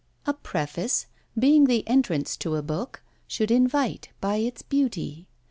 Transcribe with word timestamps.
A 0.25 0.33
preface, 0.33 1.05
being 1.37 1.65
the 1.65 1.87
entrance 1.87 2.35
to 2.37 2.55
a 2.55 2.63
book, 2.63 3.03
should 3.27 3.51
invite 3.51 4.09
by 4.19 4.37
its 4.37 4.63
beauty. 4.63 5.27